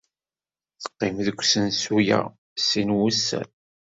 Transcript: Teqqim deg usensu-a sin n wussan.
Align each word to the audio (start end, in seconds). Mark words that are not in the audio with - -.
Teqqim 0.83 1.15
deg 1.25 1.39
usensu-a 1.41 2.19
sin 2.67 2.89
n 2.93 2.95
wussan. 2.97 3.49